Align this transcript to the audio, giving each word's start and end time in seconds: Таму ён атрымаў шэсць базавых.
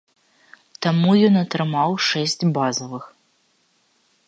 Таму 0.85 1.09
ён 1.27 1.35
атрымаў 1.43 1.91
шэсць 2.07 2.39
базавых. 2.59 3.03